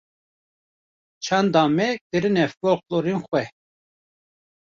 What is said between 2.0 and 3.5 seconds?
kirine foqlorên xwe.